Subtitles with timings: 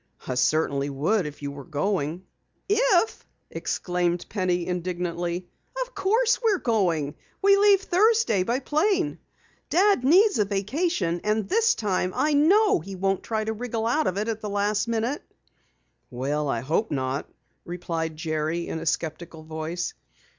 [0.25, 2.25] "I certainly would, if you were going."
[2.67, 5.47] "If!" exclaimed Penny indignantly.
[5.79, 7.13] "Of course we're going!
[7.43, 9.19] We leave Thursday by plane.
[9.69, 14.07] Dad needs a vacation and this time I know he won't try to wiggle out
[14.07, 15.21] of it at the last minute."
[16.09, 17.29] "Well, I hope not,"
[17.63, 19.93] replied Jerry in a skeptical voice.